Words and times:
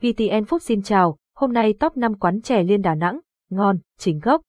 VTN 0.00 0.44
phúc 0.44 0.62
xin 0.62 0.82
chào, 0.82 1.16
hôm 1.36 1.52
nay 1.52 1.74
top 1.80 1.96
5 1.96 2.14
quán 2.14 2.40
chè 2.40 2.62
liên 2.62 2.82
Đà 2.82 2.94
Nẵng, 2.94 3.20
ngon, 3.50 3.78
chính 3.98 4.18
gốc. 4.18 4.40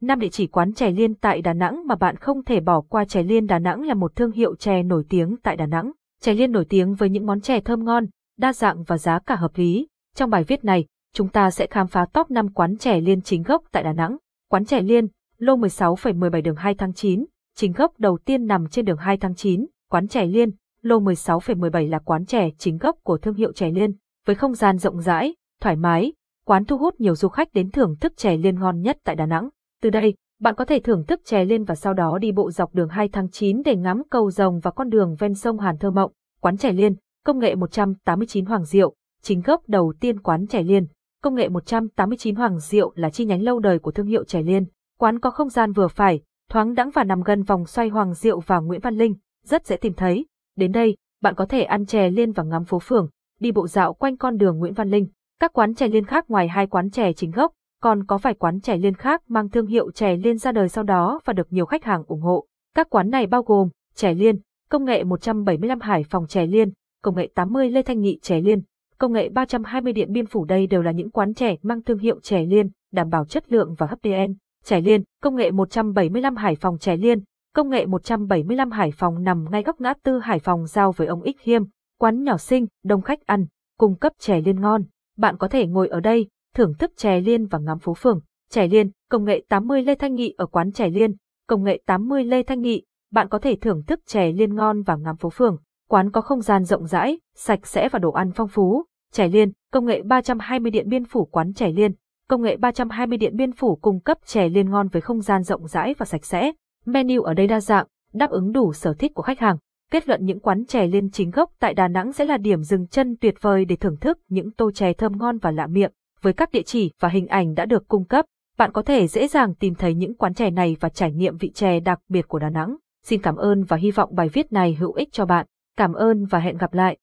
5 0.00 0.18
địa 0.18 0.28
chỉ 0.28 0.46
quán 0.46 0.72
chè 0.72 0.90
liên 0.90 1.14
tại 1.14 1.42
Đà 1.42 1.52
Nẵng 1.52 1.86
mà 1.86 1.94
bạn 1.94 2.16
không 2.16 2.44
thể 2.44 2.60
bỏ 2.60 2.80
qua 2.80 3.04
chè 3.04 3.22
liên 3.22 3.46
Đà 3.46 3.58
Nẵng 3.58 3.82
là 3.82 3.94
một 3.94 4.16
thương 4.16 4.32
hiệu 4.32 4.56
chè 4.56 4.82
nổi 4.82 5.04
tiếng 5.08 5.36
tại 5.42 5.56
Đà 5.56 5.66
Nẵng. 5.66 5.92
Chè 6.20 6.34
liên 6.34 6.52
nổi 6.52 6.64
tiếng 6.68 6.94
với 6.94 7.10
những 7.10 7.26
món 7.26 7.40
chè 7.40 7.60
thơm 7.60 7.84
ngon, 7.84 8.06
đa 8.38 8.52
dạng 8.52 8.82
và 8.82 8.98
giá 8.98 9.18
cả 9.18 9.36
hợp 9.36 9.50
lý. 9.54 9.88
Trong 10.14 10.30
bài 10.30 10.44
viết 10.44 10.64
này, 10.64 10.86
chúng 11.14 11.28
ta 11.28 11.50
sẽ 11.50 11.66
khám 11.66 11.86
phá 11.86 12.06
top 12.12 12.30
5 12.30 12.48
quán 12.48 12.76
chè 12.76 13.00
liên 13.00 13.20
chính 13.20 13.42
gốc 13.42 13.62
tại 13.72 13.82
Đà 13.82 13.92
Nẵng. 13.92 14.16
Quán 14.50 14.64
chè 14.64 14.82
liên, 14.82 15.06
lô 15.38 15.56
16,17 15.56 16.42
đường 16.42 16.56
2 16.56 16.74
tháng 16.74 16.92
9, 16.92 17.24
chính 17.56 17.72
gốc 17.72 17.92
đầu 17.98 18.18
tiên 18.24 18.46
nằm 18.46 18.68
trên 18.68 18.84
đường 18.84 18.98
2 18.98 19.16
tháng 19.16 19.34
9, 19.34 19.66
quán 19.90 20.08
chè 20.08 20.26
liên, 20.26 20.50
lô 20.82 21.00
16,17 21.00 21.88
là 21.88 21.98
quán 21.98 22.26
chè 22.26 22.50
chính 22.58 22.78
gốc 22.78 22.96
của 23.02 23.18
thương 23.18 23.34
hiệu 23.34 23.52
chè 23.52 23.70
liên, 23.70 23.92
với 24.28 24.34
không 24.34 24.54
gian 24.54 24.78
rộng 24.78 25.00
rãi, 25.00 25.34
thoải 25.60 25.76
mái, 25.76 26.12
quán 26.46 26.64
thu 26.64 26.78
hút 26.78 27.00
nhiều 27.00 27.14
du 27.14 27.28
khách 27.28 27.52
đến 27.52 27.70
thưởng 27.70 27.96
thức 28.00 28.12
chè 28.16 28.36
liên 28.36 28.60
ngon 28.60 28.80
nhất 28.80 28.98
tại 29.04 29.16
Đà 29.16 29.26
Nẵng. 29.26 29.48
Từ 29.82 29.90
đây, 29.90 30.14
bạn 30.40 30.54
có 30.54 30.64
thể 30.64 30.80
thưởng 30.80 31.04
thức 31.06 31.20
chè 31.24 31.44
liên 31.44 31.64
và 31.64 31.74
sau 31.74 31.94
đó 31.94 32.18
đi 32.18 32.32
bộ 32.32 32.50
dọc 32.50 32.74
đường 32.74 32.88
2 32.88 33.08
tháng 33.08 33.30
9 33.30 33.62
để 33.64 33.76
ngắm 33.76 34.02
cầu 34.10 34.30
rồng 34.30 34.60
và 34.60 34.70
con 34.70 34.88
đường 34.88 35.16
ven 35.18 35.34
sông 35.34 35.58
Hàn 35.58 35.78
Thơ 35.78 35.90
Mộng, 35.90 36.12
quán 36.40 36.56
chè 36.56 36.72
liên, 36.72 36.94
công 37.24 37.38
nghệ 37.38 37.54
189 37.54 38.44
Hoàng 38.44 38.64
Diệu, 38.64 38.94
chính 39.22 39.40
gốc 39.40 39.62
đầu 39.68 39.94
tiên 40.00 40.20
quán 40.20 40.46
chè 40.46 40.62
liên. 40.62 40.86
Công 41.22 41.34
nghệ 41.34 41.48
189 41.48 42.34
Hoàng 42.34 42.58
Diệu 42.58 42.92
là 42.94 43.10
chi 43.10 43.24
nhánh 43.24 43.42
lâu 43.42 43.58
đời 43.58 43.78
của 43.78 43.90
thương 43.90 44.06
hiệu 44.06 44.24
chè 44.24 44.42
liên. 44.42 44.64
Quán 44.98 45.18
có 45.18 45.30
không 45.30 45.48
gian 45.48 45.72
vừa 45.72 45.88
phải, 45.88 46.20
thoáng 46.50 46.74
đãng 46.74 46.90
và 46.90 47.04
nằm 47.04 47.22
gần 47.22 47.42
vòng 47.42 47.66
xoay 47.66 47.88
Hoàng 47.88 48.14
Diệu 48.14 48.40
và 48.40 48.58
Nguyễn 48.58 48.80
Văn 48.80 48.94
Linh, 48.94 49.14
rất 49.44 49.66
dễ 49.66 49.76
tìm 49.76 49.92
thấy. 49.92 50.26
Đến 50.56 50.72
đây, 50.72 50.96
bạn 51.22 51.34
có 51.34 51.46
thể 51.46 51.62
ăn 51.62 51.86
chè 51.86 52.10
liên 52.10 52.32
và 52.32 52.42
ngắm 52.42 52.64
phố 52.64 52.78
phường, 52.78 53.08
đi 53.40 53.52
bộ 53.52 53.66
dạo 53.66 53.94
quanh 53.94 54.16
con 54.16 54.36
đường 54.36 54.58
Nguyễn 54.58 54.72
Văn 54.72 54.88
Linh. 54.88 55.06
Các 55.40 55.52
quán 55.52 55.74
chè 55.74 55.88
liên 55.88 56.04
khác 56.04 56.24
ngoài 56.30 56.48
hai 56.48 56.66
quán 56.66 56.90
chè 56.90 57.12
chính 57.12 57.30
gốc, 57.30 57.52
còn 57.82 58.04
có 58.04 58.18
vài 58.18 58.34
quán 58.34 58.60
chè 58.60 58.76
liên 58.76 58.94
khác 58.94 59.22
mang 59.28 59.50
thương 59.50 59.66
hiệu 59.66 59.90
chè 59.90 60.16
liên 60.16 60.38
ra 60.38 60.52
đời 60.52 60.68
sau 60.68 60.84
đó 60.84 61.20
và 61.24 61.32
được 61.32 61.46
nhiều 61.50 61.66
khách 61.66 61.84
hàng 61.84 62.04
ủng 62.06 62.20
hộ. 62.20 62.46
Các 62.74 62.90
quán 62.90 63.10
này 63.10 63.26
bao 63.26 63.42
gồm 63.42 63.68
chè 63.94 64.14
liên, 64.14 64.40
công 64.70 64.84
nghệ 64.84 65.04
175 65.04 65.80
Hải 65.80 66.04
Phòng 66.10 66.26
chè 66.26 66.46
liên, 66.46 66.72
công 67.02 67.16
nghệ 67.16 67.28
80 67.34 67.70
Lê 67.70 67.82
Thanh 67.82 68.00
Nghị 68.00 68.18
chè 68.22 68.40
liên, 68.40 68.62
công 68.98 69.12
nghệ 69.12 69.28
320 69.28 69.92
Điện 69.92 70.12
Biên 70.12 70.26
Phủ 70.26 70.44
đây 70.44 70.66
đều 70.66 70.82
là 70.82 70.90
những 70.90 71.10
quán 71.10 71.34
chè 71.34 71.56
mang 71.62 71.82
thương 71.82 71.98
hiệu 71.98 72.20
chè 72.20 72.44
liên, 72.44 72.70
đảm 72.92 73.08
bảo 73.10 73.24
chất 73.24 73.52
lượng 73.52 73.74
và 73.78 73.86
hấp 73.86 74.02
dẫn. 74.02 74.34
Chè 74.64 74.80
liên, 74.80 75.02
công 75.22 75.36
nghệ 75.36 75.50
175 75.50 76.36
Hải 76.36 76.56
Phòng 76.56 76.78
chè 76.78 76.96
liên, 76.96 77.20
công 77.54 77.70
nghệ 77.70 77.86
175 77.86 78.70
Hải 78.70 78.90
Phòng 78.90 79.22
nằm 79.22 79.44
ngay 79.50 79.62
góc 79.62 79.80
ngã 79.80 79.94
tư 80.02 80.18
Hải 80.18 80.38
Phòng 80.38 80.66
giao 80.66 80.92
với 80.92 81.06
ông 81.06 81.22
Ích 81.22 81.40
Hiêm, 81.42 81.62
quán 81.98 82.22
nhỏ 82.22 82.36
xinh, 82.36 82.66
đông 82.84 83.02
khách 83.02 83.26
ăn, 83.26 83.46
cung 83.78 83.96
cấp 83.96 84.12
chè 84.18 84.40
liên 84.40 84.60
ngon. 84.60 84.82
Bạn 85.16 85.36
có 85.36 85.48
thể 85.48 85.66
ngồi 85.66 85.88
ở 85.88 86.00
đây, 86.00 86.28
thưởng 86.54 86.74
thức 86.78 86.92
chè 86.96 87.20
liên 87.20 87.46
và 87.46 87.58
ngắm 87.58 87.78
phố 87.78 87.94
phường. 87.94 88.20
Chè 88.50 88.68
liên, 88.68 88.90
công 89.10 89.24
nghệ 89.24 89.44
80 89.48 89.82
Lê 89.82 89.94
Thanh 89.94 90.14
Nghị 90.14 90.34
ở 90.38 90.46
quán 90.46 90.72
chè 90.72 90.88
liên, 90.88 91.14
công 91.48 91.64
nghệ 91.64 91.82
80 91.86 92.24
Lê 92.24 92.42
Thanh 92.42 92.60
Nghị, 92.60 92.84
bạn 93.12 93.28
có 93.28 93.38
thể 93.38 93.56
thưởng 93.56 93.82
thức 93.86 94.00
chè 94.06 94.32
liên 94.32 94.54
ngon 94.54 94.82
và 94.82 94.96
ngắm 94.96 95.16
phố 95.16 95.30
phường. 95.30 95.58
Quán 95.88 96.10
có 96.10 96.20
không 96.20 96.40
gian 96.40 96.64
rộng 96.64 96.86
rãi, 96.86 97.18
sạch 97.34 97.66
sẽ 97.66 97.88
và 97.88 97.98
đồ 97.98 98.10
ăn 98.10 98.30
phong 98.34 98.48
phú. 98.48 98.84
Chè 99.12 99.28
liên, 99.28 99.52
công 99.72 99.86
nghệ 99.86 100.02
320 100.02 100.70
Điện 100.70 100.88
Biên 100.88 101.04
Phủ 101.04 101.24
quán 101.24 101.52
chè 101.52 101.68
liên, 101.68 101.92
công 102.28 102.42
nghệ 102.42 102.56
320 102.56 103.18
Điện 103.18 103.36
Biên 103.36 103.52
Phủ 103.52 103.76
cung 103.76 104.00
cấp 104.00 104.18
chè 104.24 104.48
liên 104.48 104.70
ngon 104.70 104.88
với 104.88 105.02
không 105.02 105.20
gian 105.20 105.42
rộng 105.42 105.66
rãi 105.66 105.94
và 105.98 106.06
sạch 106.06 106.24
sẽ. 106.24 106.52
Menu 106.86 107.22
ở 107.22 107.34
đây 107.34 107.46
đa 107.46 107.60
dạng, 107.60 107.86
đáp 108.12 108.30
ứng 108.30 108.52
đủ 108.52 108.72
sở 108.72 108.94
thích 108.94 109.14
của 109.14 109.22
khách 109.22 109.38
hàng. 109.38 109.56
Kết 109.92 110.08
luận 110.08 110.24
những 110.24 110.40
quán 110.40 110.64
chè 110.64 110.86
liên 110.86 111.10
chính 111.10 111.30
gốc 111.30 111.50
tại 111.60 111.74
Đà 111.74 111.88
Nẵng 111.88 112.12
sẽ 112.12 112.24
là 112.24 112.36
điểm 112.36 112.62
dừng 112.62 112.86
chân 112.86 113.16
tuyệt 113.20 113.34
vời 113.40 113.64
để 113.64 113.76
thưởng 113.76 113.96
thức 113.96 114.18
những 114.28 114.50
tô 114.50 114.70
chè 114.70 114.92
thơm 114.92 115.18
ngon 115.18 115.38
và 115.38 115.50
lạ 115.50 115.66
miệng. 115.66 115.90
Với 116.22 116.32
các 116.32 116.52
địa 116.52 116.62
chỉ 116.62 116.92
và 117.00 117.08
hình 117.08 117.26
ảnh 117.26 117.54
đã 117.54 117.66
được 117.66 117.88
cung 117.88 118.04
cấp, 118.04 118.24
bạn 118.58 118.72
có 118.72 118.82
thể 118.82 119.08
dễ 119.08 119.28
dàng 119.28 119.54
tìm 119.54 119.74
thấy 119.74 119.94
những 119.94 120.14
quán 120.14 120.34
chè 120.34 120.50
này 120.50 120.76
và 120.80 120.88
trải 120.88 121.12
nghiệm 121.12 121.36
vị 121.36 121.50
chè 121.50 121.80
đặc 121.80 122.00
biệt 122.08 122.28
của 122.28 122.38
Đà 122.38 122.50
Nẵng. 122.50 122.76
Xin 123.04 123.22
cảm 123.22 123.36
ơn 123.36 123.64
và 123.64 123.76
hy 123.76 123.90
vọng 123.90 124.14
bài 124.14 124.28
viết 124.28 124.52
này 124.52 124.74
hữu 124.74 124.92
ích 124.92 125.08
cho 125.12 125.26
bạn. 125.26 125.46
Cảm 125.76 125.92
ơn 125.92 126.24
và 126.24 126.38
hẹn 126.38 126.56
gặp 126.56 126.74
lại. 126.74 126.96